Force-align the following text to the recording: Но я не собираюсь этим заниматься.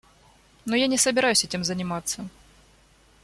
Но 0.65 0.75
я 0.75 0.87
не 0.87 0.97
собираюсь 0.97 1.43
этим 1.43 1.63
заниматься. 1.63 2.27